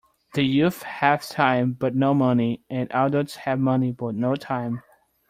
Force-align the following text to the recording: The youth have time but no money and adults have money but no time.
The 0.33 0.41
youth 0.43 0.81
have 0.81 1.21
time 1.29 1.73
but 1.73 1.93
no 1.93 2.15
money 2.15 2.63
and 2.71 2.91
adults 2.91 3.35
have 3.35 3.59
money 3.59 3.91
but 3.91 4.15
no 4.15 4.35
time. 4.35 4.81